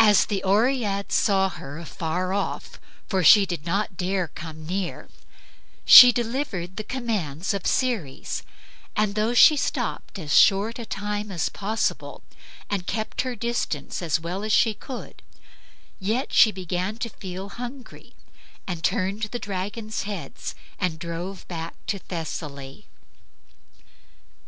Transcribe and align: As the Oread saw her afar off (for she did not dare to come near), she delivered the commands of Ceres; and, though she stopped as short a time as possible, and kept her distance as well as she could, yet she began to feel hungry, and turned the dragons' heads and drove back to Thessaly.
As 0.00 0.26
the 0.26 0.42
Oread 0.42 1.12
saw 1.12 1.48
her 1.48 1.78
afar 1.78 2.32
off 2.32 2.80
(for 3.06 3.22
she 3.22 3.46
did 3.46 3.64
not 3.64 3.96
dare 3.96 4.26
to 4.26 4.34
come 4.34 4.66
near), 4.66 5.08
she 5.84 6.10
delivered 6.10 6.76
the 6.76 6.82
commands 6.82 7.54
of 7.54 7.64
Ceres; 7.64 8.42
and, 8.96 9.14
though 9.14 9.34
she 9.34 9.56
stopped 9.56 10.18
as 10.18 10.36
short 10.36 10.76
a 10.80 10.84
time 10.84 11.30
as 11.30 11.48
possible, 11.50 12.22
and 12.68 12.88
kept 12.88 13.20
her 13.20 13.36
distance 13.36 14.02
as 14.02 14.18
well 14.18 14.42
as 14.42 14.50
she 14.52 14.74
could, 14.74 15.22
yet 16.00 16.32
she 16.32 16.50
began 16.50 16.96
to 16.96 17.08
feel 17.08 17.50
hungry, 17.50 18.14
and 18.66 18.82
turned 18.82 19.22
the 19.30 19.38
dragons' 19.38 20.02
heads 20.02 20.56
and 20.80 20.98
drove 20.98 21.46
back 21.46 21.76
to 21.86 22.00
Thessaly. 22.00 22.88